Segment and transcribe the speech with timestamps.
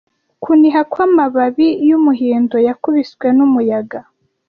[0.43, 3.99] Kuniha kwamababi yumuhindo yakubiswe numuyaga,